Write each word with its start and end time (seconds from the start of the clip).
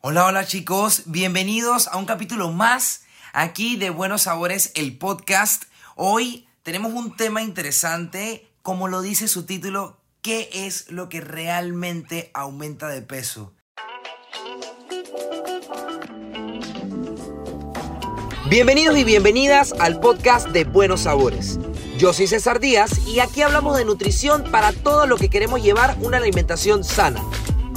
Hola, 0.00 0.26
hola 0.26 0.46
chicos, 0.46 1.02
bienvenidos 1.06 1.88
a 1.88 1.96
un 1.96 2.04
capítulo 2.04 2.52
más 2.52 3.02
aquí 3.32 3.74
de 3.74 3.90
Buenos 3.90 4.22
Sabores, 4.22 4.70
el 4.76 4.96
podcast. 4.96 5.64
Hoy 5.96 6.46
tenemos 6.62 6.92
un 6.92 7.16
tema 7.16 7.42
interesante, 7.42 8.48
como 8.62 8.86
lo 8.86 9.02
dice 9.02 9.26
su 9.26 9.44
título, 9.44 9.98
¿qué 10.22 10.50
es 10.52 10.88
lo 10.92 11.08
que 11.08 11.20
realmente 11.20 12.30
aumenta 12.32 12.86
de 12.86 13.02
peso? 13.02 13.52
Bienvenidos 18.48 18.96
y 18.96 19.02
bienvenidas 19.02 19.72
al 19.80 19.98
podcast 19.98 20.46
de 20.50 20.62
Buenos 20.62 21.00
Sabores. 21.00 21.58
Yo 21.98 22.12
soy 22.12 22.28
César 22.28 22.60
Díaz 22.60 23.04
y 23.08 23.18
aquí 23.18 23.42
hablamos 23.42 23.76
de 23.76 23.84
nutrición 23.84 24.44
para 24.52 24.72
todo 24.72 25.08
lo 25.08 25.16
que 25.16 25.28
queremos 25.28 25.60
llevar 25.60 25.96
una 26.00 26.18
alimentación 26.18 26.84
sana. 26.84 27.20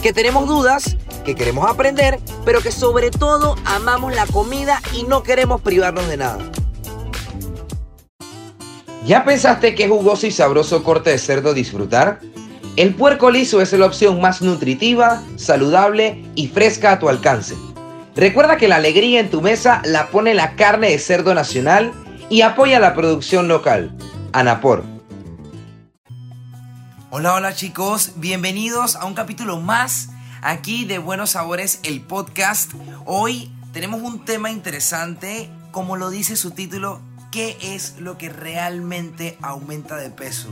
Que 0.04 0.14
tenemos 0.14 0.48
dudas 0.48 0.98
que 1.24 1.36
queremos 1.36 1.70
aprender, 1.70 2.20
pero 2.46 2.62
que 2.62 2.72
sobre 2.72 3.12
todo 3.12 3.56
amamos 3.66 4.16
la 4.16 4.26
comida 4.28 4.82
y 4.94 5.04
no 5.04 5.24
queremos 5.24 5.62
privarnos 5.62 6.08
de 6.08 6.18
nada. 6.18 6.40
¿Ya 9.06 9.26
pensaste 9.26 9.74
qué 9.74 9.88
jugoso 9.88 10.28
y 10.28 10.32
sabroso 10.32 10.84
corte 10.84 11.10
de 11.10 11.18
cerdo 11.18 11.54
disfrutar? 11.54 12.20
El 12.76 12.96
puerco 12.96 13.32
liso 13.32 13.60
es 13.60 13.74
la 13.74 13.86
opción 13.86 14.22
más 14.22 14.42
nutritiva, 14.42 15.22
saludable 15.36 16.24
y 16.36 16.48
fresca 16.48 16.94
a 16.94 17.00
tu 17.00 17.10
alcance. 17.10 17.56
Recuerda 18.16 18.58
que 18.58 18.68
la 18.68 18.76
alegría 18.76 19.20
en 19.20 19.30
tu 19.30 19.42
mesa 19.42 19.82
la 19.86 20.08
pone 20.08 20.34
la 20.34 20.56
carne 20.56 20.90
de 20.90 21.00
cerdo 21.00 21.34
nacional 21.34 21.92
y 22.30 22.42
apoya 22.42 22.80
la 22.80 22.94
producción 22.94 23.48
local. 23.48 23.92
Anapor. 24.34 24.84
Hola, 27.10 27.34
hola 27.34 27.54
chicos, 27.54 28.14
bienvenidos 28.16 28.96
a 28.96 29.06
un 29.06 29.16
capítulo 29.16 29.60
más 29.60 30.10
aquí 30.42 30.86
de 30.86 30.98
Buenos 30.98 31.32
Sabores, 31.32 31.80
el 31.84 32.02
podcast. 32.02 32.72
Hoy 33.06 33.52
tenemos 33.74 34.02
un 34.02 34.26
tema 34.26 34.52
interesante, 34.52 35.50
como 35.72 35.98
lo 35.98 36.10
dice 36.10 36.36
su 36.36 36.52
título, 36.52 37.00
¿qué 37.32 37.58
es 37.62 37.96
lo 38.00 38.18
que 38.18 38.30
realmente 38.30 39.38
aumenta 39.42 39.98
de 39.98 40.10
peso? 40.10 40.50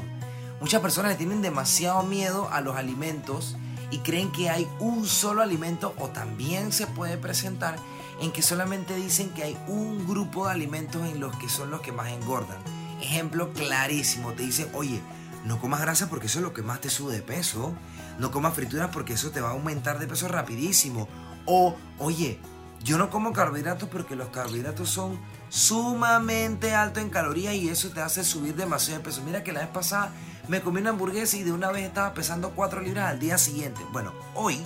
Muchas 0.61 0.81
personas 0.81 1.11
le 1.11 1.17
tienen 1.17 1.41
demasiado 1.41 2.03
miedo 2.03 2.49
a 2.51 2.61
los 2.61 2.75
alimentos 2.75 3.57
y 3.91 3.99
creen 3.99 4.31
que 4.31 4.49
hay 4.49 4.67
un 4.79 5.05
solo 5.05 5.41
alimento 5.41 5.95
o 5.97 6.09
también 6.09 6.71
se 6.71 6.85
puede 6.85 7.17
presentar 7.17 7.75
en 8.21 8.31
que 8.31 8.41
solamente 8.41 8.95
dicen 8.95 9.29
que 9.31 9.43
hay 9.43 9.57
un 9.67 10.07
grupo 10.07 10.45
de 10.45 10.51
alimentos 10.51 11.07
en 11.09 11.19
los 11.19 11.35
que 11.37 11.49
son 11.49 11.71
los 11.71 11.81
que 11.81 11.91
más 11.91 12.09
engordan. 12.09 12.57
Ejemplo 13.01 13.53
clarísimo, 13.53 14.33
te 14.33 14.43
dicen, 14.43 14.69
oye, 14.73 15.01
no 15.45 15.59
comas 15.59 15.81
grasa 15.81 16.09
porque 16.09 16.27
eso 16.27 16.39
es 16.39 16.43
lo 16.43 16.53
que 16.53 16.61
más 16.61 16.81
te 16.81 16.89
sube 16.89 17.13
de 17.13 17.21
peso. 17.21 17.73
No 18.19 18.31
comas 18.31 18.53
frituras 18.53 18.89
porque 18.91 19.13
eso 19.13 19.31
te 19.31 19.41
va 19.41 19.49
a 19.49 19.53
aumentar 19.53 19.99
de 19.99 20.07
peso 20.07 20.27
rapidísimo. 20.27 21.07
O, 21.45 21.75
oye, 21.97 22.39
yo 22.83 22.97
no 22.97 23.09
como 23.09 23.33
carbohidratos 23.33 23.89
porque 23.89 24.15
los 24.15 24.29
carbohidratos 24.29 24.89
son 24.89 25.19
sumamente 25.49 26.75
altos 26.75 27.03
en 27.03 27.09
calorías 27.09 27.53
y 27.55 27.69
eso 27.69 27.89
te 27.89 28.01
hace 28.01 28.23
subir 28.23 28.55
demasiado 28.55 28.99
de 28.99 29.05
peso. 29.05 29.21
Mira 29.23 29.43
que 29.43 29.51
la 29.51 29.61
vez 29.61 29.69
pasada 29.69 30.11
me 30.47 30.61
comí 30.61 30.81
una 30.81 30.91
hamburguesa 30.91 31.37
y 31.37 31.43
de 31.43 31.51
una 31.51 31.71
vez 31.71 31.85
estaba 31.85 32.13
pesando 32.13 32.51
4 32.51 32.81
libras 32.81 33.09
al 33.09 33.19
día 33.19 33.37
siguiente. 33.37 33.81
Bueno, 33.91 34.13
hoy, 34.35 34.61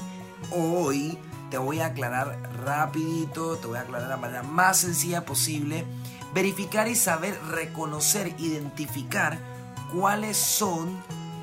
hoy 0.52 1.18
te 1.50 1.58
voy 1.58 1.80
a 1.80 1.88
aclarar 1.88 2.40
rapidito, 2.66 3.58
te 3.58 3.68
voy 3.68 3.78
a 3.78 3.82
aclarar 3.82 4.08
de 4.08 4.10
la 4.10 4.18
manera 4.18 4.44
más 4.44 4.78
sencilla 4.78 5.26
posible, 5.26 5.86
verificar 6.34 6.88
y 6.88 6.96
saber 6.96 7.40
reconocer, 7.52 8.34
identificar 8.40 9.53
cuáles 9.94 10.38
son 10.38 10.98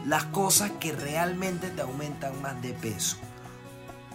las 0.06 0.25
cosas 0.25 0.73
que 0.81 0.93
realmente 0.93 1.70
te 1.70 1.83
aumentan 1.83 2.41
más 2.43 2.61
de 2.61 2.73
peso. 2.73 3.17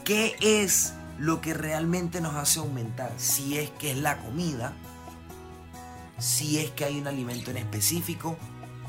¿Qué 0.03 0.35
es 0.41 0.93
lo 1.17 1.41
que 1.41 1.53
realmente 1.53 2.21
nos 2.21 2.35
hace 2.35 2.59
aumentar? 2.59 3.11
Si 3.17 3.57
es 3.57 3.69
que 3.71 3.91
es 3.91 3.97
la 3.97 4.17
comida, 4.17 4.73
si 6.19 6.59
es 6.59 6.71
que 6.71 6.85
hay 6.85 6.99
un 6.99 7.07
alimento 7.07 7.51
en 7.51 7.57
específico, 7.57 8.37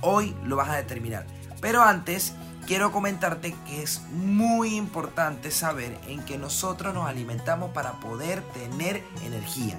hoy 0.01 0.35
lo 0.45 0.57
vas 0.57 0.71
a 0.71 0.77
determinar. 0.77 1.27
Pero 1.61 1.83
antes, 1.83 2.35
quiero 2.67 2.93
comentarte 2.93 3.55
que 3.67 3.83
es 3.83 4.03
muy 4.13 4.75
importante 4.75 5.51
saber 5.51 5.99
en 6.09 6.25
que 6.25 6.39
nosotros 6.39 6.93
nos 6.93 7.09
alimentamos 7.09 7.71
para 7.71 7.93
poder 8.01 8.43
tener 8.53 9.03
energía. 9.23 9.79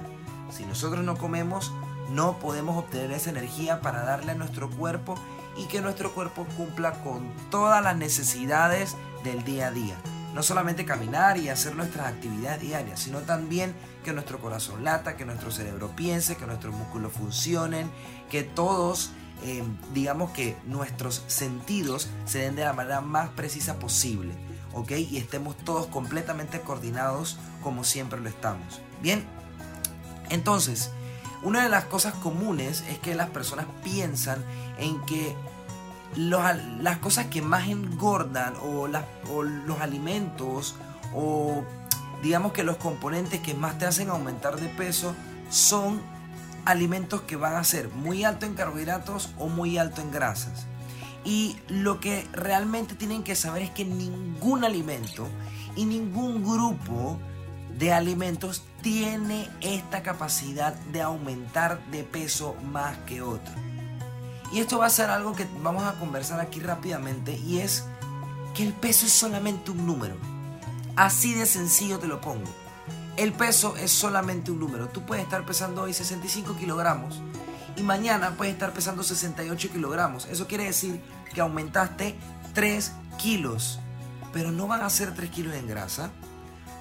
Si 0.50 0.64
nosotros 0.64 1.04
no 1.04 1.16
comemos, 1.16 1.72
no 2.10 2.38
podemos 2.38 2.76
obtener 2.76 3.12
esa 3.12 3.30
energía 3.30 3.80
para 3.80 4.02
darle 4.02 4.32
a 4.32 4.34
nuestro 4.34 4.70
cuerpo 4.70 5.16
y 5.58 5.66
que 5.66 5.80
nuestro 5.80 6.12
cuerpo 6.12 6.46
cumpla 6.56 6.92
con 7.02 7.30
todas 7.50 7.82
las 7.82 7.96
necesidades 7.96 8.96
del 9.24 9.44
día 9.44 9.68
a 9.68 9.70
día. 9.70 9.96
No 10.34 10.42
solamente 10.42 10.84
caminar 10.84 11.36
y 11.38 11.48
hacer 11.48 11.74
nuestras 11.74 12.06
actividades 12.06 12.60
diarias, 12.60 13.00
sino 13.00 13.20
también 13.20 13.74
que 14.04 14.12
nuestro 14.12 14.38
corazón 14.38 14.84
lata, 14.84 15.16
que 15.16 15.24
nuestro 15.24 15.50
cerebro 15.50 15.90
piense, 15.96 16.36
que 16.36 16.46
nuestros 16.46 16.74
músculos 16.74 17.12
funcionen, 17.12 17.90
que 18.30 18.44
todos, 18.44 19.10
eh, 19.42 19.64
digamos 19.92 20.30
que 20.30 20.56
nuestros 20.66 21.24
sentidos 21.26 22.08
se 22.24 22.40
den 22.40 22.54
de 22.54 22.64
la 22.64 22.72
manera 22.72 23.00
más 23.00 23.30
precisa 23.30 23.78
posible, 23.78 24.32
¿ok? 24.74 24.92
Y 24.92 25.16
estemos 25.16 25.56
todos 25.56 25.86
completamente 25.86 26.60
coordinados 26.60 27.38
como 27.62 27.82
siempre 27.82 28.20
lo 28.20 28.28
estamos. 28.28 28.80
Bien, 29.02 29.24
entonces, 30.30 30.90
una 31.42 31.62
de 31.62 31.68
las 31.68 31.84
cosas 31.84 32.14
comunes 32.14 32.84
es 32.88 32.98
que 32.98 33.14
las 33.14 33.30
personas 33.30 33.66
piensan 33.82 34.44
en 34.78 35.00
que 35.06 35.36
las 36.16 36.98
cosas 36.98 37.26
que 37.26 37.42
más 37.42 37.68
engordan 37.68 38.54
o, 38.62 38.88
los 38.88 39.80
alimentos 39.80 40.74
o 41.14 41.64
digamos 42.22 42.52
que 42.52 42.62
los 42.62 42.76
componentes 42.76 43.40
que 43.40 43.54
más 43.54 43.78
te 43.78 43.86
hacen 43.86 44.10
aumentar 44.10 44.56
de 44.56 44.68
peso 44.68 45.14
son 45.50 46.00
alimentos 46.64 47.22
que 47.22 47.36
van 47.36 47.56
a 47.56 47.64
ser 47.64 47.88
muy 47.88 48.24
alto 48.24 48.46
en 48.46 48.54
carbohidratos 48.54 49.30
o 49.38 49.48
muy 49.48 49.78
alto 49.78 50.02
en 50.02 50.10
grasas. 50.10 50.66
Y 51.24 51.56
lo 51.68 52.00
que 52.00 52.26
realmente 52.32 52.94
tienen 52.94 53.22
que 53.22 53.36
saber 53.36 53.62
es 53.62 53.70
que 53.70 53.84
ningún 53.84 54.64
alimento 54.64 55.28
y 55.76 55.84
ningún 55.84 56.42
grupo 56.42 57.18
de 57.78 57.92
alimentos 57.92 58.64
tiene 58.82 59.48
esta 59.60 60.02
capacidad 60.02 60.74
de 60.92 61.02
aumentar 61.02 61.80
de 61.90 62.02
peso 62.02 62.54
más 62.72 62.96
que 62.98 63.22
otro. 63.22 63.67
Y 64.52 64.60
esto 64.60 64.78
va 64.78 64.86
a 64.86 64.90
ser 64.90 65.10
algo 65.10 65.34
que 65.34 65.46
vamos 65.62 65.84
a 65.84 65.94
conversar 65.98 66.40
aquí 66.40 66.60
rápidamente 66.60 67.36
y 67.36 67.58
es 67.58 67.84
que 68.54 68.62
el 68.62 68.72
peso 68.72 69.06
es 69.06 69.12
solamente 69.12 69.70
un 69.70 69.86
número. 69.86 70.16
Así 70.96 71.34
de 71.34 71.46
sencillo 71.46 71.98
te 71.98 72.08
lo 72.08 72.20
pongo. 72.20 72.50
El 73.16 73.32
peso 73.32 73.76
es 73.76 73.90
solamente 73.90 74.50
un 74.50 74.60
número. 74.60 74.88
Tú 74.88 75.04
puedes 75.04 75.24
estar 75.24 75.44
pesando 75.44 75.82
hoy 75.82 75.92
65 75.92 76.56
kilogramos 76.56 77.20
y 77.76 77.82
mañana 77.82 78.36
puedes 78.36 78.54
estar 78.54 78.72
pesando 78.72 79.02
68 79.02 79.70
kilogramos. 79.70 80.26
Eso 80.26 80.46
quiere 80.46 80.64
decir 80.64 81.00
que 81.34 81.40
aumentaste 81.40 82.16
3 82.54 82.92
kilos. 83.18 83.80
Pero 84.32 84.50
no 84.50 84.66
van 84.66 84.82
a 84.82 84.90
ser 84.90 85.14
3 85.14 85.30
kilos 85.30 85.54
en 85.54 85.68
grasa. 85.68 86.10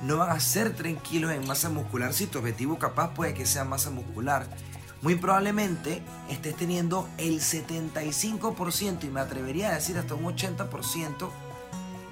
No 0.02 0.18
van 0.18 0.30
a 0.30 0.40
ser 0.40 0.76
3 0.76 1.02
kilos 1.02 1.32
en 1.32 1.46
masa 1.48 1.70
muscular 1.70 2.14
si 2.14 2.28
tu 2.28 2.40
objetivo 2.40 2.78
capaz 2.80 3.14
puede 3.14 3.34
que 3.34 3.46
sea 3.46 3.66
masa 3.66 3.90
muscular 3.90 4.48
muy 5.02 5.16
probablemente 5.16 6.02
estés 6.30 6.56
teniendo 6.56 7.08
el 7.18 7.40
75% 7.40 9.04
y 9.04 9.08
me 9.08 9.20
atrevería 9.20 9.70
a 9.70 9.76
decir 9.76 9.98
hasta 9.98 10.16
un 10.16 10.26
80% 10.26 11.30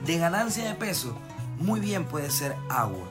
de 0.05 0.17
ganancia 0.17 0.65
de 0.65 0.75
peso. 0.75 1.17
Muy 1.57 1.79
bien 1.79 2.05
puede 2.05 2.29
ser 2.29 2.55
agua. 2.69 3.09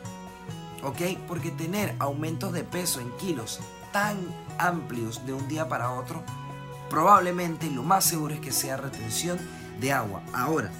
¿Ok? 0.83 1.19
Porque 1.27 1.51
tener 1.51 1.95
aumentos 1.99 2.53
de 2.53 2.63
peso 2.63 3.01
en 3.01 3.11
kilos 3.17 3.61
tan 3.93 4.19
amplios 4.59 5.25
de 5.27 5.33
un 5.33 5.49
día 5.49 5.69
para 5.69 5.93
otro, 5.93 6.23
probablemente 6.91 7.71
lo 7.71 7.83
más 7.83 8.05
seguro 8.05 8.35
es 8.35 8.41
que 8.41 8.53
sea 8.53 8.77
retención 8.77 9.39
de 9.81 9.93
agua. 9.93 10.23
Ahora, 10.33 10.71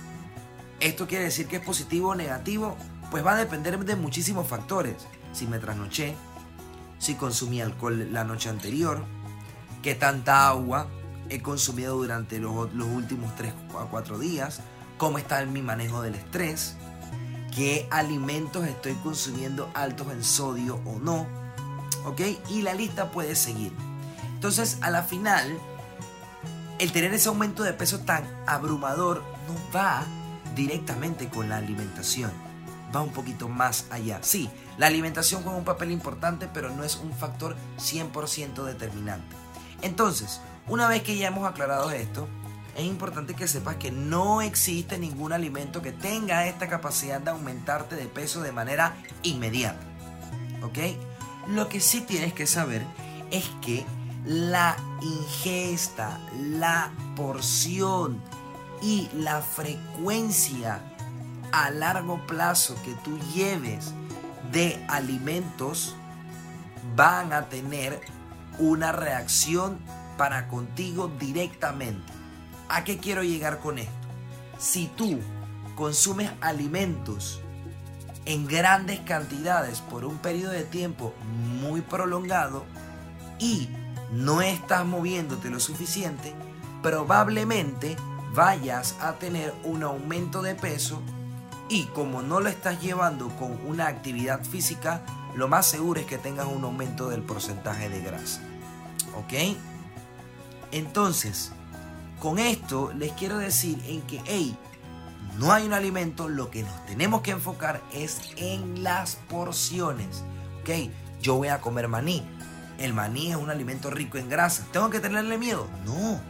¿esto 0.81 1.07
quiere 1.07 1.25
decir 1.25 1.49
que 1.49 1.57
es 1.57 1.65
positivo 1.65 2.11
o 2.11 2.15
negativo? 2.15 2.77
Pues 3.11 3.25
va 3.25 3.33
a 3.33 3.37
depender 3.37 3.79
de 3.85 3.97
muchísimos 3.97 4.47
factores. 4.47 4.95
Si 5.33 5.47
me 5.47 5.59
trasnoché, 5.59 6.15
si 7.05 7.17
consumí 7.17 7.61
alcohol 7.61 8.15
la 8.15 8.25
noche 8.25 8.49
anterior, 8.49 9.05
qué 9.83 9.95
tanta 9.95 10.49
agua 10.49 10.87
he 11.29 11.43
consumido 11.43 11.97
durante 11.97 12.39
los, 12.39 12.73
últimos 12.73 13.37
3 13.37 13.53
a 13.79 13.85
4 13.91 14.19
días, 14.19 14.61
cómo 14.97 15.19
está 15.19 15.45
mi 15.45 15.61
manejo 15.61 16.01
del 16.01 16.15
estrés, 16.15 16.77
qué 17.55 17.87
alimentos 17.91 18.67
estoy 18.67 18.95
consumiendo 18.95 19.71
altos 19.75 20.11
en 20.13 20.25
sodio 20.25 20.81
o 20.87 20.99
no, 20.99 21.27
¿ok? 22.07 22.23
Y 22.49 22.63
la 22.63 22.73
lista 22.73 23.11
puede 23.11 23.37
seguir. 23.37 23.75
Entonces, 24.33 24.79
a 24.81 24.91
la 24.91 25.03
final, 25.03 25.59
el 26.79 26.91
tener 26.91 27.13
ese 27.13 27.29
aumento 27.29 27.65
de 27.65 27.75
peso 27.75 27.99
tan 27.99 28.25
abrumador 28.47 29.23
no 29.47 29.79
va 29.79 30.05
directamente 30.55 31.29
con 31.29 31.51
la 31.51 31.59
alimentación 31.59 32.44
va 32.95 33.03
un 33.03 33.13
poquito 33.13 33.49
más 33.49 33.87
allá. 33.91 34.21
Sí, 34.23 34.49
la 34.79 34.87
alimentación 34.87 35.43
juega 35.43 35.59
un 35.59 35.65
papel 35.65 35.91
importante, 35.91 36.49
pero 36.53 36.71
no 36.71 36.85
es 36.85 36.97
un 36.97 37.13
factor 37.13 37.57
100% 37.79 38.65
determinante. 38.65 39.37
Entonces, 39.83 40.41
una 40.67 40.89
vez 40.89 41.03
que 41.03 41.17
ya 41.17 41.29
hemos 41.29 41.49
aclarado 41.49 41.91
esto, 41.91 42.29
es 42.77 42.85
importante 42.85 43.35
que 43.35 43.47
sepas 43.47 43.77
que 43.77 43.91
no 43.91 44.43
existe 44.43 44.99
ningún 44.99 45.33
alimento 45.33 45.83
que 45.83 45.93
tenga 45.93 46.47
esta 46.47 46.69
capacidad 46.69 47.21
de 47.21 47.31
aumentarte 47.31 47.97
de 47.97 48.07
peso 48.07 48.43
de 48.43 48.53
manera 48.53 48.97
inmediata. 49.23 49.81
¿Ok? 50.63 50.79
Lo 51.49 51.69
que 51.69 51.81
sí 51.81 52.01
tienes 52.01 52.33
que 52.33 52.47
saber 52.47 52.83
es 53.31 53.45
que 53.61 53.85
la 54.25 54.77
ingesta, 55.03 56.19
la 56.39 56.91
porción 57.15 58.21
y 58.81 59.09
la 59.15 59.43
frecuencia 59.43 60.81
a 61.55 61.71
largo 61.71 62.19
plazo 62.27 62.75
que 62.85 62.95
tú 63.05 63.17
lleves 63.33 63.95
de 64.51 64.85
alimentos 64.89 65.95
van 66.97 67.33
a 67.33 67.49
tener 67.49 68.01
una 68.59 68.91
reacción 68.91 69.79
para 70.19 70.49
contigo 70.49 71.13
directamente. 71.21 72.13
¿A 72.69 72.83
qué 72.83 72.99
quiero 72.99 73.23
llegar 73.23 73.61
con 73.61 73.79
esto? 73.79 73.93
Si 74.59 74.89
tú 74.89 75.21
consumes 75.77 76.33
alimentos 76.41 77.41
en 78.25 78.49
grandes 78.49 78.99
cantidades 79.01 79.81
por 79.81 80.05
un 80.05 80.19
periodo 80.19 80.51
de 80.51 80.65
tiempo 80.65 81.15
muy 81.61 81.83
prolongado 81.83 82.65
y 83.39 83.69
no 84.11 84.43
estás 84.43 84.85
moviéndote 84.85 85.51
lo 85.51 85.61
suficiente, 85.61 86.35
probablemente 86.83 87.95
vayas 88.33 88.97
a 89.01 89.13
tener 89.21 89.55
un 89.63 89.85
aumento 89.85 90.43
de 90.43 90.57
peso 90.57 91.01
y 91.69 91.85
como 91.87 92.23
no 92.23 92.41
lo 92.41 92.49
estás 92.49 92.81
llevando 92.81 93.29
con 93.37 93.59
una 93.67 93.87
actividad 93.87 94.45
física, 94.45 95.03
lo 95.35 95.49
más 95.49 95.67
seguro 95.67 96.01
es 96.01 96.07
que 96.07 96.19
tengas 96.19 96.47
un 96.47 96.65
aumento 96.65 97.09
del 97.09 97.23
porcentaje 97.23 97.89
de 97.89 98.01
grasa. 98.01 98.41
¿Ok? 99.17 99.57
Entonces, 100.73 101.53
con 102.21 102.39
esto 102.39 102.93
les 102.95 103.13
quiero 103.13 103.39
decir 103.39 103.83
en 103.87 104.03
que, 104.03 104.21
hey, 104.25 104.57
no 105.39 105.53
hay 105.53 105.67
un 105.67 105.73
alimento, 105.73 106.29
lo 106.29 106.51
que 106.51 106.63
nos 106.63 106.87
tenemos 106.87 107.23
que 107.23 107.33
enfocar 107.33 107.83
es 107.93 108.21
en 108.37 108.83
las 108.83 109.17
porciones. 109.17 110.23
¿Ok? 110.61 110.91
Yo 111.21 111.37
voy 111.37 111.49
a 111.49 111.61
comer 111.61 111.89
maní. 111.89 112.23
El 112.79 112.93
maní 112.93 113.31
es 113.31 113.37
un 113.37 113.51
alimento 113.51 113.91
rico 113.91 114.19
en 114.19 114.29
grasa. 114.29 114.67
¿Tengo 114.73 114.91
que 114.91 115.01
tenerle 115.01 115.39
miedo? 115.39 115.67
No. 115.85 116.21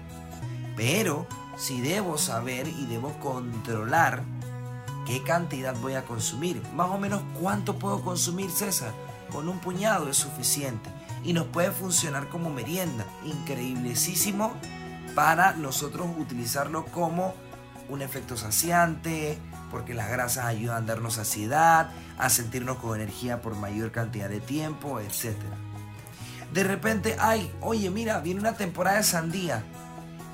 Pero 0.76 1.26
si 1.56 1.80
debo 1.80 2.18
saber 2.18 2.68
y 2.68 2.86
debo 2.86 3.12
controlar 3.20 4.22
qué 5.06 5.22
cantidad 5.22 5.74
voy 5.76 5.94
a 5.94 6.04
consumir. 6.04 6.62
Más 6.74 6.90
o 6.90 6.98
menos 6.98 7.22
cuánto 7.40 7.78
puedo 7.78 8.02
consumir, 8.02 8.50
César. 8.50 8.92
Con 9.30 9.48
un 9.48 9.58
puñado 9.58 10.08
es 10.08 10.16
suficiente. 10.16 10.90
Y 11.24 11.32
nos 11.32 11.46
puede 11.46 11.70
funcionar 11.70 12.28
como 12.28 12.50
merienda. 12.50 13.04
Increíblesísimo 13.24 14.52
para 15.14 15.54
nosotros 15.54 16.08
utilizarlo 16.18 16.84
como 16.86 17.34
un 17.88 18.02
efecto 18.02 18.36
saciante, 18.36 19.38
porque 19.70 19.94
las 19.94 20.10
grasas 20.10 20.46
ayudan 20.46 20.84
a 20.84 20.86
darnos 20.86 21.14
saciedad, 21.14 21.90
a 22.18 22.30
sentirnos 22.30 22.78
con 22.78 23.00
energía 23.00 23.42
por 23.42 23.56
mayor 23.56 23.92
cantidad 23.92 24.28
de 24.28 24.40
tiempo, 24.40 25.00
etc. 25.00 25.36
De 26.52 26.64
repente, 26.64 27.16
ay, 27.18 27.52
oye, 27.60 27.90
mira, 27.90 28.20
viene 28.20 28.40
una 28.40 28.54
temporada 28.54 28.98
de 28.98 29.02
sandía. 29.02 29.62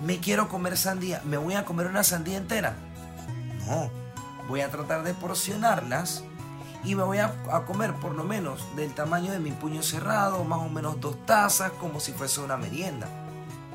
Me 0.04 0.18
quiero 0.18 0.48
comer 0.48 0.76
sandía. 0.76 1.22
¿Me 1.24 1.36
voy 1.36 1.54
a 1.54 1.64
comer 1.64 1.86
una 1.86 2.04
sandía 2.04 2.36
entera? 2.36 2.76
No, 3.66 3.90
voy 4.50 4.60
a 4.62 4.68
tratar 4.68 5.04
de 5.04 5.14
porcionarlas 5.14 6.24
y 6.82 6.96
me 6.96 7.04
voy 7.04 7.18
a, 7.18 7.32
comer 7.66 7.94
por 7.94 8.14
lo 8.14 8.24
menos 8.24 8.66
del 8.74 8.92
tamaño 8.92 9.30
de 9.30 9.38
mi 9.38 9.52
puño 9.52 9.82
cerrado, 9.82 10.42
más 10.44 10.58
o 10.58 10.68
menos 10.68 11.00
dos 11.00 11.24
tazas, 11.24 11.70
como 11.72 12.00
si 12.00 12.12
fuese 12.12 12.40
una 12.40 12.56
merienda. 12.56 13.06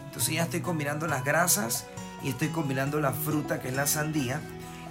Entonces 0.06 0.36
ya 0.36 0.44
estoy 0.44 0.60
combinando 0.60 1.08
las 1.08 1.24
grasas 1.24 1.86
y 2.24 2.30
estoy 2.30 2.50
combinando 2.50 3.00
la 3.00 3.14
fruta 3.14 3.62
que 3.62 3.70
es 3.70 3.76
la 3.76 3.88
sandía, 3.88 4.42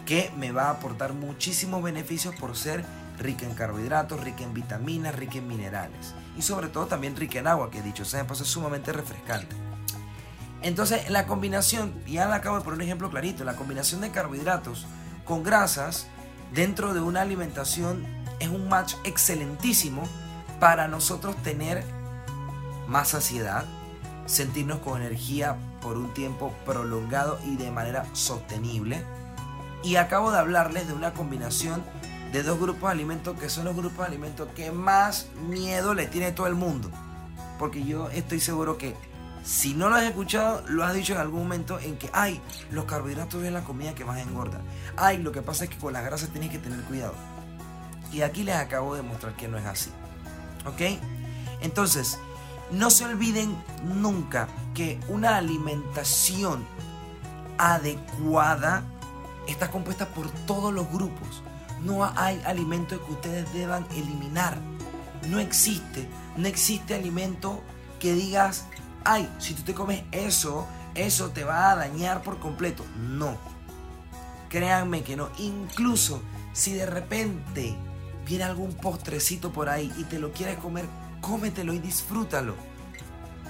que 0.06 0.32
me 0.38 0.52
va 0.52 0.64
a 0.64 0.70
aportar 0.70 1.12
muchísimos 1.12 1.82
beneficios 1.82 2.34
por 2.34 2.56
ser 2.56 2.84
rica 3.18 3.44
en 3.44 3.54
carbohidratos, 3.54 4.20
rica 4.20 4.42
en 4.42 4.54
vitaminas, 4.54 5.14
rica 5.14 5.38
en 5.38 5.48
minerales 5.48 6.14
y 6.36 6.42
sobre 6.42 6.68
todo 6.68 6.86
también 6.86 7.14
rica 7.14 7.38
en 7.38 7.46
agua, 7.46 7.70
que 7.70 7.82
dicho 7.82 8.04
sea 8.04 8.24
de 8.24 8.32
es 8.32 8.38
sumamente 8.40 8.92
refrescante. 8.92 9.54
Entonces 10.62 11.10
la 11.10 11.26
combinación, 11.26 11.92
ya 12.06 12.26
le 12.26 12.34
acabo 12.34 12.56
de 12.56 12.64
poner 12.64 12.78
un 12.78 12.84
ejemplo 12.84 13.10
clarito, 13.10 13.44
la 13.44 13.56
combinación 13.56 14.00
de 14.00 14.10
carbohidratos 14.10 14.86
con 15.24 15.42
grasas 15.42 16.06
dentro 16.52 16.94
de 16.94 17.00
una 17.00 17.22
alimentación 17.22 18.06
es 18.40 18.48
un 18.48 18.68
match 18.68 18.94
excelentísimo 19.04 20.02
para 20.60 20.88
nosotros 20.88 21.36
tener 21.42 21.84
más 22.86 23.08
saciedad, 23.08 23.64
sentirnos 24.26 24.78
con 24.78 25.00
energía 25.00 25.56
por 25.80 25.96
un 25.96 26.12
tiempo 26.14 26.54
prolongado 26.64 27.38
y 27.44 27.56
de 27.56 27.70
manera 27.70 28.06
sostenible. 28.12 29.04
Y 29.82 29.96
acabo 29.96 30.30
de 30.30 30.38
hablarles 30.38 30.86
de 30.86 30.94
una 30.94 31.12
combinación 31.12 31.82
de 32.32 32.42
dos 32.42 32.58
grupos 32.58 32.88
de 32.88 32.92
alimentos 32.92 33.38
que 33.38 33.48
son 33.48 33.64
los 33.64 33.76
grupos 33.76 33.98
de 33.98 34.06
alimentos 34.06 34.48
que 34.56 34.72
más 34.72 35.28
miedo 35.48 35.94
le 35.94 36.06
tiene 36.06 36.32
todo 36.32 36.46
el 36.46 36.54
mundo. 36.54 36.90
Porque 37.58 37.84
yo 37.84 38.10
estoy 38.10 38.40
seguro 38.40 38.78
que 38.78 38.96
si 39.44 39.74
no 39.74 39.90
lo 39.90 39.96
has 39.96 40.04
escuchado, 40.04 40.64
lo 40.68 40.84
has 40.84 40.94
dicho 40.94 41.12
en 41.12 41.20
algún 41.20 41.40
momento 41.40 41.78
en 41.78 41.98
que, 41.98 42.08
ay, 42.14 42.40
los 42.70 42.86
carbohidratos 42.86 43.44
es 43.44 43.52
la 43.52 43.62
comida 43.62 43.94
que 43.94 44.04
más 44.04 44.18
engorda. 44.18 44.62
Ay, 44.96 45.18
lo 45.18 45.32
que 45.32 45.42
pasa 45.42 45.64
es 45.64 45.70
que 45.70 45.76
con 45.76 45.92
las 45.92 46.02
grasas 46.02 46.30
tienes 46.30 46.50
que 46.50 46.58
tener 46.58 46.80
cuidado. 46.84 47.14
Y 48.10 48.22
aquí 48.22 48.42
les 48.42 48.56
acabo 48.56 48.94
de 48.94 49.02
mostrar 49.02 49.36
que 49.36 49.46
no 49.46 49.58
es 49.58 49.66
así. 49.66 49.90
¿Ok? 50.64 50.98
Entonces, 51.60 52.18
no 52.70 52.88
se 52.88 53.04
olviden 53.04 53.54
nunca 53.84 54.48
que 54.72 54.98
una 55.08 55.36
alimentación 55.36 56.64
adecuada 57.58 58.82
está 59.46 59.70
compuesta 59.70 60.08
por 60.08 60.30
todos 60.46 60.72
los 60.72 60.90
grupos. 60.90 61.42
No 61.82 62.10
hay 62.16 62.40
alimento 62.46 63.04
que 63.04 63.12
ustedes 63.12 63.52
deban 63.52 63.86
eliminar. 63.94 64.56
No 65.28 65.38
existe. 65.38 66.08
No 66.38 66.48
existe 66.48 66.94
alimento 66.94 67.62
que 68.00 68.14
digas, 68.14 68.66
ay, 69.04 69.28
si 69.38 69.54
tú 69.54 69.62
te 69.62 69.74
comes 69.74 70.02
eso, 70.12 70.66
eso 70.94 71.30
te 71.30 71.44
va 71.44 71.70
a 71.70 71.76
dañar 71.76 72.22
por 72.22 72.38
completo. 72.38 72.84
No. 72.96 73.36
Créanme 74.48 75.02
que 75.02 75.16
no. 75.16 75.28
Incluso 75.38 76.22
si 76.52 76.74
de 76.74 76.86
repente 76.86 77.76
viene 78.26 78.44
algún 78.44 78.72
postrecito 78.74 79.52
por 79.52 79.68
ahí 79.68 79.92
y 79.98 80.04
te 80.04 80.18
lo 80.18 80.32
quieres 80.32 80.58
comer, 80.58 80.86
cómetelo 81.20 81.72
y 81.72 81.78
disfrútalo. 81.78 82.54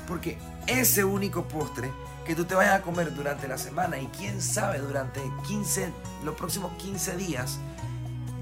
Porque 0.08 0.38
ese 0.66 1.04
único 1.04 1.46
postre 1.46 1.90
que 2.26 2.34
tú 2.34 2.44
te 2.44 2.54
vayas 2.54 2.74
a 2.74 2.82
comer 2.82 3.14
durante 3.14 3.48
la 3.48 3.58
semana 3.58 3.98
y 3.98 4.06
quién 4.06 4.40
sabe 4.40 4.78
durante 4.78 5.20
15, 5.46 5.92
los 6.24 6.34
próximos 6.34 6.72
15 6.78 7.16
días, 7.16 7.58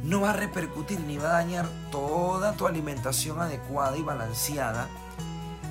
no 0.04 0.22
va 0.22 0.30
a 0.30 0.34
repercutir 0.34 1.00
ni 1.00 1.18
va 1.18 1.30
a 1.30 1.32
dañar 1.34 1.68
toda 1.90 2.54
tu 2.54 2.66
alimentación 2.66 3.40
adecuada 3.40 3.96
y 3.96 4.02
balanceada 4.02 4.88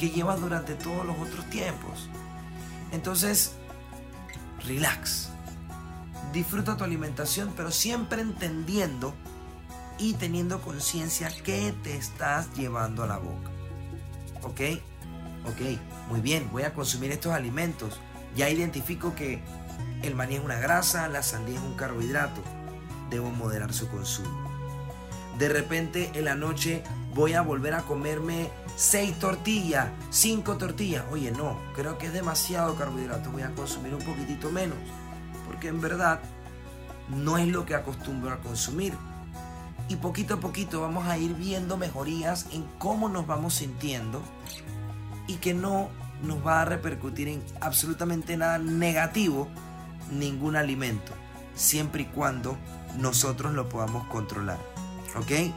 que 0.02 0.10
llevas 0.10 0.42
durante 0.42 0.74
todos 0.74 1.06
los 1.06 1.16
otros 1.20 1.48
tiempos. 1.52 2.10
Entonces, 2.92 3.54
relax. 4.66 5.30
Disfruta 6.34 6.76
tu 6.76 6.84
alimentación, 6.84 7.54
pero 7.56 7.70
siempre 7.70 8.24
entendiendo 8.24 9.14
y 10.00 10.16
teniendo 10.16 10.60
conciencia 10.60 11.30
que 11.44 11.72
te 11.84 11.96
estás 11.96 12.52
llevando 12.56 13.04
a 13.04 13.08
la 13.08 13.20
boca. 13.20 13.52
¿Ok? 14.42 14.62
Ok, 15.46 15.78
muy 16.10 16.20
bien, 16.20 16.50
voy 16.52 16.64
a 16.64 16.74
consumir 16.74 17.12
estos 17.12 17.34
alimentos. 17.34 18.00
Ya 18.36 18.50
identifico 18.50 19.14
que 19.14 19.40
el 20.02 20.16
maní 20.16 20.38
es 20.38 20.44
una 20.44 20.58
grasa, 20.58 21.10
la 21.10 21.22
sandía 21.22 21.60
es 21.60 21.64
un 21.64 21.76
carbohidrato. 21.76 22.42
Debo 23.12 23.30
moderar 23.30 23.72
su 23.72 23.88
consumo. 23.88 24.51
De 25.38 25.50
repente 25.50 26.12
en 26.14 26.26
la 26.26 26.36
noche 26.36 26.84
voy 27.14 27.34
a 27.34 27.42
volver 27.42 27.74
a 27.74 27.82
comerme 27.82 28.50
seis 28.76 29.18
tortillas, 29.20 29.88
cinco 30.10 30.58
tortillas. 30.58 31.04
Oye, 31.12 31.32
no, 31.32 31.58
creo 31.76 31.98
que 31.98 32.08
es 32.08 32.14
demasiado 32.14 32.76
carbohidrato, 32.76 33.32
voy 33.32 33.44
a 33.44 33.52
consumir 33.52 33.94
un 33.94 34.04
poquitito 34.04 34.52
menos, 34.52 34.78
porque 35.48 35.68
en 35.68 35.82
verdad 35.82 36.20
no 37.10 37.38
es 37.38 37.48
lo 37.48 37.66
que 37.66 37.76
acostumbro 37.76 38.32
a 38.32 38.38
consumir. 38.40 38.94
Y 39.90 39.98
poquito 39.98 40.36
a 40.36 40.40
poquito 40.40 40.82
vamos 40.82 41.08
a 41.08 41.18
ir 41.18 41.34
viendo 41.34 41.76
mejorías 41.76 42.46
en 42.52 42.64
cómo 42.78 43.10
nos 43.10 43.28
vamos 43.28 43.56
sintiendo 43.56 44.22
y 45.28 45.36
que 45.36 45.54
no 45.54 45.90
nos 46.24 46.46
va 46.46 46.62
a 46.62 46.66
repercutir 46.66 47.28
en 47.28 47.44
absolutamente 47.60 48.38
nada 48.38 48.58
negativo 48.58 49.48
ningún 50.12 50.56
alimento, 50.56 51.12
siempre 51.56 52.04
y 52.04 52.06
cuando 52.06 52.58
nosotros 53.00 53.54
lo 53.54 53.68
podamos 53.68 54.08
controlar. 54.08 54.60
¿Ok? 55.16 55.54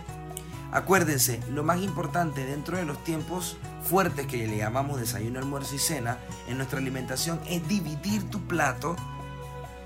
Acuérdense, 0.73 1.41
lo 1.51 1.63
más 1.63 1.81
importante 1.81 2.45
dentro 2.45 2.77
de 2.77 2.85
los 2.85 3.03
tiempos 3.05 3.57
fuertes 3.85 4.27
que 4.27 4.47
le 4.47 4.57
llamamos 4.57 4.99
desayuno, 4.99 5.39
almuerzo 5.39 5.77
y 5.77 5.79
cena 5.79 6.19
en 6.49 6.57
nuestra 6.57 6.79
alimentación 6.79 7.41
es 7.49 7.67
dividir 7.69 8.29
tu 8.31 8.41
plato 8.47 8.97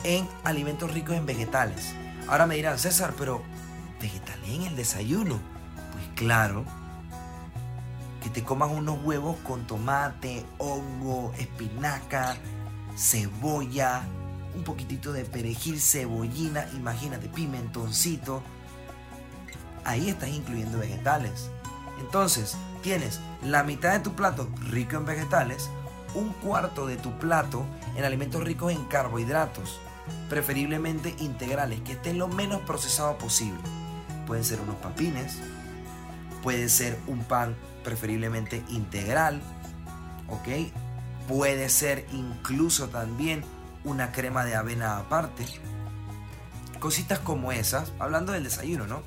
en 0.05 0.27
alimentos 0.45 0.93
ricos 0.93 1.17
en 1.17 1.27
vegetales. 1.27 1.95
Ahora 2.29 2.47
me 2.47 2.57
dirán, 2.57 2.79
César, 2.79 3.15
pero 3.19 3.43
vegetales 4.01 4.49
en 4.49 4.63
el 4.63 4.77
desayuno. 4.77 5.39
Pues 5.93 6.05
claro, 6.15 6.65
que 8.23 8.31
te 8.31 8.43
comas 8.43 8.71
unos 8.71 9.03
huevos 9.05 9.37
con 9.39 9.67
tomate, 9.67 10.45
hongo, 10.59 11.33
espinaca, 11.39 12.37
cebolla, 12.97 14.03
un 14.55 14.65
poquitito 14.65 15.13
de 15.13 15.25
perejil, 15.25 15.81
cebollina, 15.81 16.67
imagínate, 16.75 17.29
pimentoncito. 17.29 18.43
Ahí 19.89 20.11
estás 20.11 20.29
incluyendo 20.29 20.77
vegetales. 20.77 21.49
Entonces, 21.99 22.59
tienes 22.83 23.21
la 23.43 23.63
mitad 23.63 23.95
de 23.95 24.01
tu 24.01 24.15
plato 24.15 24.47
rico 24.69 24.97
en 24.97 25.07
vegetales, 25.07 25.71
un 26.15 26.35
cuarto 26.35 26.87
de 26.87 26.99
tu 26.99 27.19
plato 27.19 27.65
en 27.97 28.05
alimentos 28.05 28.45
ricos 28.45 28.71
en 28.71 28.85
carbohidratos, 28.85 29.81
preferiblemente 30.29 31.17
integrales, 31.21 31.81
que 31.81 31.93
estén 31.93 32.19
lo 32.19 32.29
menos 32.29 32.61
procesado 32.67 33.17
posible. 33.17 33.59
Pueden 34.27 34.45
ser 34.45 34.61
unos 34.61 34.77
papines, 34.77 35.39
puede 36.43 36.69
ser 36.69 36.99
un 37.07 37.25
pan 37.25 37.57
preferiblemente 37.83 38.63
integral, 38.69 39.41
¿ok? 40.29 40.71
Puede 41.29 41.71
ser 41.71 42.07
incluso 42.13 42.91
también 42.91 43.43
una 43.85 44.13
crema 44.13 44.45
de 44.45 44.55
avena 44.55 44.99
aparte. 44.99 45.47
Cositas 46.79 47.21
como 47.21 47.53
esas, 47.53 47.91
hablando 47.99 48.33
del 48.33 48.45
desayuno, 48.45 48.87
¿no? 48.87 49.03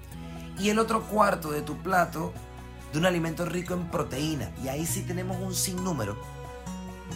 Y 0.59 0.69
el 0.69 0.79
otro 0.79 1.03
cuarto 1.03 1.51
de 1.51 1.61
tu 1.61 1.77
plato 1.77 2.33
de 2.91 2.99
un 2.99 3.05
alimento 3.05 3.45
rico 3.45 3.73
en 3.73 3.89
proteína. 3.89 4.51
Y 4.63 4.67
ahí 4.67 4.85
sí 4.85 5.01
tenemos 5.01 5.37
un 5.37 5.55
sinnúmero. 5.55 6.17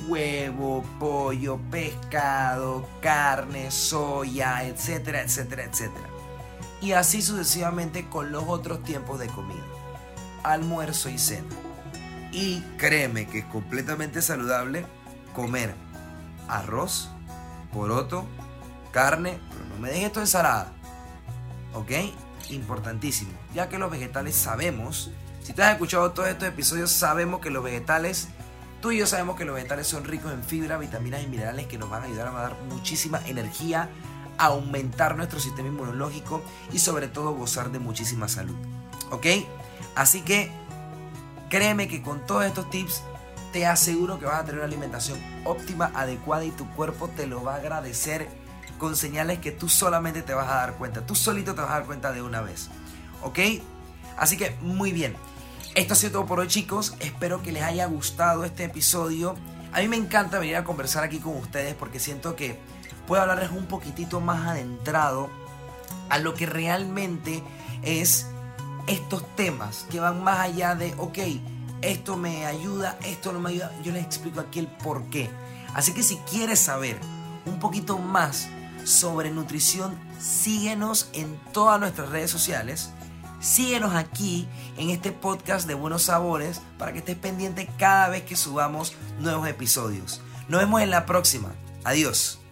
Huevo, 0.08 0.84
pollo, 1.00 1.60
pescado, 1.72 2.88
carne, 3.02 3.72
soya, 3.72 4.64
etcétera, 4.64 5.22
etcétera, 5.22 5.64
etcétera. 5.64 6.08
Y 6.82 6.92
así 6.92 7.22
sucesivamente 7.22 8.08
con 8.10 8.32
los 8.32 8.44
otros 8.48 8.84
tiempos 8.84 9.20
de 9.20 9.28
comida. 9.28 9.64
Almuerzo 10.44 11.10
y 11.10 11.18
cena. 11.18 11.48
Y 12.32 12.62
créeme 12.78 13.28
que 13.28 13.40
es 13.40 13.46
completamente 13.46 14.22
saludable 14.22 14.86
comer 15.34 15.74
arroz, 16.48 17.10
poroto, 17.74 18.26
carne, 18.92 19.40
pero 19.50 19.66
no 19.66 19.80
me 19.80 19.90
dejes 19.90 20.06
esto 20.08 20.20
ensalada. 20.20 20.72
¿Ok? 21.74 21.92
Importantísimo. 22.50 23.32
Ya 23.54 23.70
que 23.70 23.78
los 23.78 23.92
vegetales 23.92 24.36
sabemos, 24.36 25.12
si 25.42 25.54
te 25.54 25.64
has 25.64 25.74
escuchado 25.74 26.12
todos 26.12 26.30
estos 26.30 26.48
episodios, 26.48 26.92
sabemos 26.92 27.40
que 27.40 27.50
los 27.50 27.64
vegetales, 27.64 28.28
tú 28.82 28.92
y 28.92 28.98
yo 28.98 29.08
sabemos 29.08 29.36
que 29.36 29.46
los 29.46 29.56
vegetales 29.56 29.88
son 29.88 30.04
ricos 30.04 30.32
en 30.32 30.44
fibra, 30.44 30.78
vitaminas 30.78 31.24
y 31.24 31.28
minerales 31.28 31.68
que 31.68 31.78
nos 31.78 31.90
van 31.90 32.04
a 32.04 32.06
ayudar 32.06 32.28
a 32.28 32.32
dar 32.32 32.56
muchísima 32.70 33.22
energía, 33.26 33.90
a 34.38 34.46
aumentar 34.48 35.16
nuestro 35.16 35.40
sistema 35.40 35.70
inmunológico 35.70 36.44
y 36.72 36.80
sobre 36.80 37.08
todo 37.08 37.34
gozar 37.34 37.72
de 37.72 37.80
muchísima 37.80 38.28
salud. 38.28 38.56
¿Ok? 39.12 39.28
Así 39.96 40.22
que 40.22 40.52
créeme 41.50 41.88
que 41.88 42.02
con 42.02 42.26
todos 42.26 42.46
estos 42.46 42.70
tips 42.70 43.04
te 43.54 43.66
aseguro 43.66 44.20
que 44.20 44.26
vas 44.26 44.42
a 44.42 44.44
tener 44.44 44.56
una 44.56 44.66
alimentación 44.66 45.18
óptima, 45.46 45.92
adecuada 45.96 46.44
y 46.44 46.52
tu 46.52 46.70
cuerpo 46.72 47.08
te 47.08 47.28
lo 47.28 47.44
va 47.44 47.54
a 47.54 47.58
agradecer 47.58 48.28
con 48.78 48.96
señales 48.96 49.40
que 49.40 49.52
tú 49.52 49.70
solamente 49.70 50.22
te 50.22 50.34
vas 50.34 50.48
a 50.48 50.56
dar 50.56 50.74
cuenta. 50.76 51.06
Tú 51.06 51.16
solito 51.16 51.56
te 51.56 51.62
vas 51.62 51.72
a 51.72 51.76
dar 51.76 51.86
cuenta 51.86 52.12
de 52.12 52.22
una 52.22 52.42
vez. 52.42 52.70
¿Ok? 53.22 53.40
Así 54.18 54.38
que 54.38 54.56
muy 54.62 54.92
bien. 54.92 55.16
Esto 55.76 55.94
ha 55.94 55.96
sido 55.98 56.14
todo 56.14 56.26
por 56.26 56.40
hoy 56.40 56.48
chicos. 56.48 56.96
Espero 57.00 57.42
que 57.42 57.52
les 57.52 57.64
haya 57.64 57.86
gustado 57.86 58.46
este 58.46 58.64
episodio. 58.64 59.36
A 59.74 59.80
mí 59.80 59.88
me 59.88 59.98
encanta 59.98 60.40
venir 60.40 60.56
a 60.56 60.64
conversar 60.64 61.04
aquí 61.04 61.20
con 61.20 61.36
ustedes 61.36 61.76
porque 61.76 62.00
siento 62.00 62.36
que 62.36 62.58
puedo 63.08 63.22
hablarles 63.22 63.52
un 63.52 63.66
poquitito 63.66 64.22
más 64.22 64.48
adentrado 64.48 65.30
a 66.10 66.18
lo 66.20 66.34
que 66.34 66.46
realmente 66.46 67.44
es 67.82 68.28
estos 68.88 69.26
temas 69.36 69.86
que 69.90 70.00
van 70.00 70.24
más 70.24 70.40
allá 70.40 70.76
de, 70.76 70.94
ok, 70.98 71.18
esto 71.82 72.18
me 72.18 72.46
ayuda, 72.46 72.98
esto 73.04 73.34
no 73.34 73.40
me 73.40 73.50
ayuda. 73.50 73.72
Yo 73.84 73.92
les 73.92 74.06
explico 74.06 74.40
aquí 74.40 74.60
el 74.60 74.68
por 74.68 75.04
qué. 75.10 75.30
Así 75.74 75.94
que 75.94 76.04
si 76.04 76.18
quieres 76.18 76.60
saber 76.60 77.00
un 77.46 77.60
poquito 77.60 77.98
más 77.98 78.50
sobre 78.84 79.32
nutrición, 79.32 79.98
síguenos 80.20 81.10
en 81.14 81.40
todas 81.54 81.80
nuestras 81.80 82.10
redes 82.10 82.32
sociales. 82.32 82.92
Síguenos 83.40 83.94
aquí 83.94 84.48
en 84.78 84.90
este 84.90 85.12
podcast 85.12 85.68
de 85.68 85.74
Buenos 85.74 86.04
Sabores 86.04 86.62
para 86.78 86.94
que 86.94 87.00
estés 87.00 87.18
pendiente 87.18 87.70
cada 87.78 88.10
vez 88.10 88.24
que 88.24 88.36
subamos 88.36 88.94
nuevos 89.20 89.48
episodios. 89.48 90.22
Nos 90.48 90.62
vemos 90.62 90.82
en 90.82 90.90
la 90.90 91.06
próxima. 91.06 91.54
Adiós. 91.84 92.45